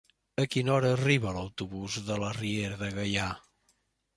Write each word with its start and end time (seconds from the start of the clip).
A 0.43 0.45
quina 0.53 0.71
hora 0.77 0.89
arriba 0.93 1.33
l'autobús 1.35 1.99
de 2.09 2.17
la 2.25 2.33
Riera 2.39 2.81
de 2.81 2.91
Gaià? 2.99 3.29